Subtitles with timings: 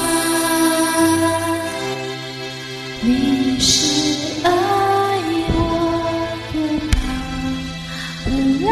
[3.02, 4.52] 你是爱
[5.50, 5.58] 我
[6.54, 6.94] 的吧？
[8.26, 8.32] 本
[8.64, 8.70] 来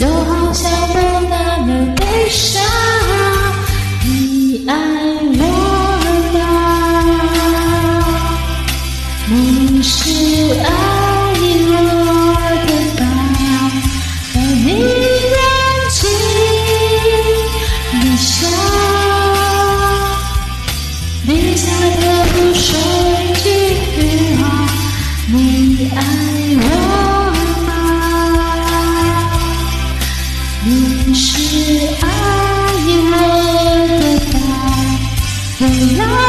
[0.00, 0.39] Your
[35.96, 36.19] love.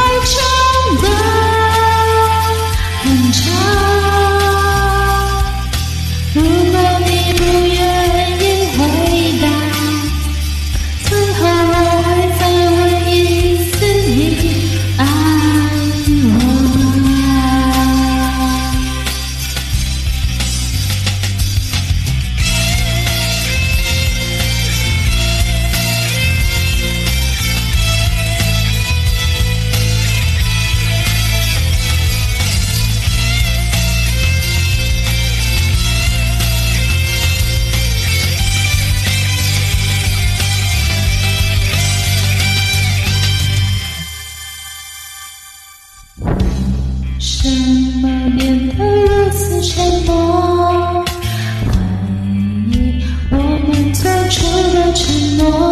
[55.50, 55.71] know